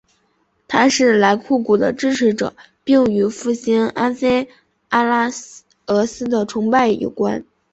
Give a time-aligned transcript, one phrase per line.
[0.67, 4.49] 他是莱库古的支持者并与复兴安菲
[4.89, 5.29] 阿拉
[5.85, 7.45] 俄斯的崇拜有关。